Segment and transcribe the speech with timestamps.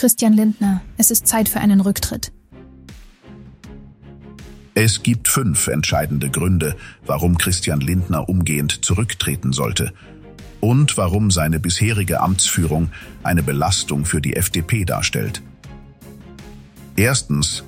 [0.00, 2.32] Christian Lindner, es ist Zeit für einen Rücktritt.
[4.72, 9.92] Es gibt fünf entscheidende Gründe, warum Christian Lindner umgehend zurücktreten sollte
[10.60, 12.88] und warum seine bisherige Amtsführung
[13.22, 15.42] eine Belastung für die FDP darstellt.
[16.96, 17.64] Erstens,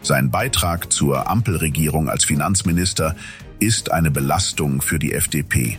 [0.00, 3.14] sein Beitrag zur Ampelregierung als Finanzminister
[3.58, 5.76] ist eine Belastung für die FDP.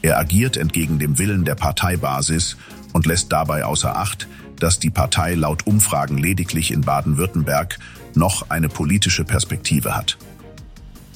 [0.00, 2.56] Er agiert entgegen dem Willen der Parteibasis
[2.94, 4.26] und lässt dabei außer Acht,
[4.58, 7.78] dass die Partei laut Umfragen lediglich in Baden-Württemberg
[8.14, 10.16] noch eine politische Perspektive hat.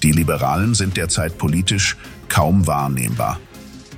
[0.02, 1.96] Die Liberalen sind derzeit politisch
[2.28, 3.40] kaum wahrnehmbar.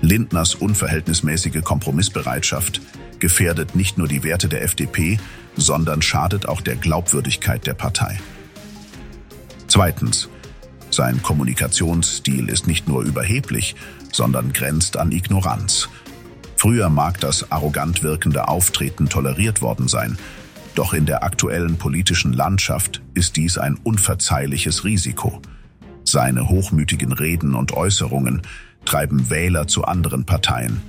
[0.01, 2.81] Lindners unverhältnismäßige Kompromissbereitschaft
[3.19, 5.19] gefährdet nicht nur die Werte der FDP,
[5.57, 8.19] sondern schadet auch der Glaubwürdigkeit der Partei.
[9.67, 10.29] Zweitens.
[10.93, 13.77] Sein Kommunikationsstil ist nicht nur überheblich,
[14.11, 15.89] sondern grenzt an Ignoranz.
[16.61, 20.19] Früher mag das arrogant wirkende Auftreten toleriert worden sein,
[20.75, 25.41] doch in der aktuellen politischen Landschaft ist dies ein unverzeihliches Risiko.
[26.05, 28.43] Seine hochmütigen Reden und Äußerungen
[28.85, 30.83] treiben Wähler zu anderen Parteien,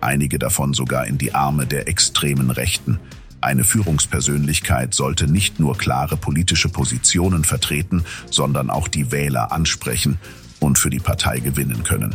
[0.00, 2.98] einige davon sogar in die Arme der extremen Rechten.
[3.42, 10.16] Eine Führungspersönlichkeit sollte nicht nur klare politische Positionen vertreten, sondern auch die Wähler ansprechen
[10.58, 12.14] und für die Partei gewinnen können.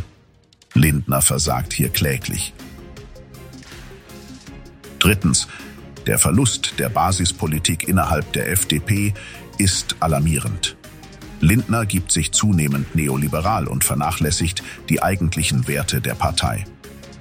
[0.73, 2.55] Lindner versagt hier kläglich.
[5.03, 5.49] Drittens.
[6.07, 9.13] Der Verlust der Basispolitik innerhalb der FDP
[9.57, 10.77] ist alarmierend.
[11.41, 16.63] Lindner gibt sich zunehmend neoliberal und vernachlässigt die eigentlichen Werte der Partei.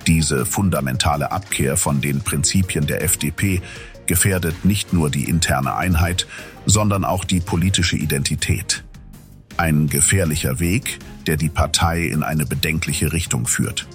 [0.07, 3.61] Diese fundamentale Abkehr von den Prinzipien der FDP
[4.07, 6.29] gefährdet nicht nur die interne Einheit,
[6.67, 8.85] sondern auch die politische Identität.
[9.57, 13.89] Ein gefährlicher Weg, der die Partei in eine bedenkliche Richtung führt.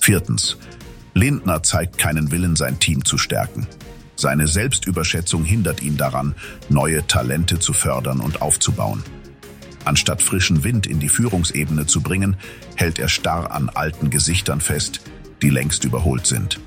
[0.00, 0.56] Viertens.
[1.14, 3.66] Lindner zeigt keinen Willen, sein Team zu stärken.
[4.16, 6.34] Seine Selbstüberschätzung hindert ihn daran,
[6.68, 9.02] neue Talente zu fördern und aufzubauen.
[9.84, 12.36] Anstatt frischen Wind in die Führungsebene zu bringen,
[12.76, 15.00] hält er starr an alten Gesichtern fest,
[15.42, 16.60] die längst überholt sind.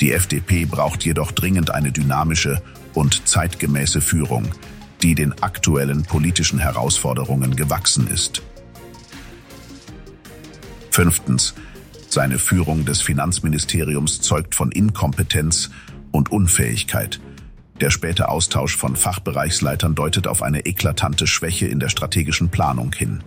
[0.00, 2.62] Die FDP braucht jedoch dringend eine dynamische
[2.94, 4.50] und zeitgemäße Führung,
[5.02, 8.42] die den aktuellen politischen Herausforderungen gewachsen ist.
[10.90, 11.54] Fünftens.
[12.14, 15.70] Seine Führung des Finanzministeriums zeugt von Inkompetenz
[16.12, 17.18] und Unfähigkeit.
[17.80, 23.24] Der späte Austausch von Fachbereichsleitern deutet auf eine eklatante Schwäche in der strategischen Planung hin.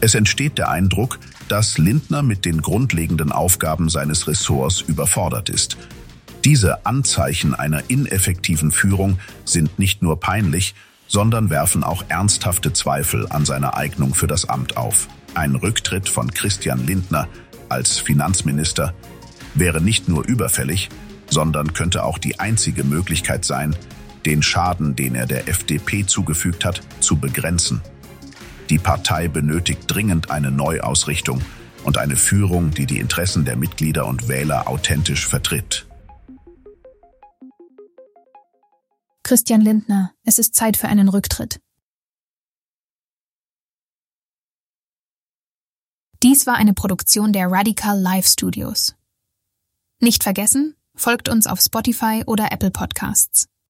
[0.00, 5.76] Es entsteht der Eindruck, dass Lindner mit den grundlegenden Aufgaben seines Ressorts überfordert ist.
[6.44, 10.74] Diese Anzeichen einer ineffektiven Führung sind nicht nur peinlich,
[11.06, 15.06] sondern werfen auch ernsthafte Zweifel an seiner Eignung für das Amt auf.
[15.34, 17.28] Ein Rücktritt von Christian Lindner
[17.68, 18.94] als Finanzminister
[19.54, 20.90] wäre nicht nur überfällig,
[21.30, 23.74] sondern könnte auch die einzige Möglichkeit sein,
[24.26, 27.80] den Schaden, den er der FDP zugefügt hat, zu begrenzen.
[28.68, 31.40] Die Partei benötigt dringend eine Neuausrichtung
[31.82, 35.86] und eine Führung, die die Interessen der Mitglieder und Wähler authentisch vertritt.
[39.24, 41.58] Christian Lindner, es ist Zeit für einen Rücktritt.
[46.22, 48.94] Dies war eine Produktion der Radical Live Studios.
[49.98, 53.48] Nicht vergessen, folgt uns auf Spotify oder Apple Podcasts.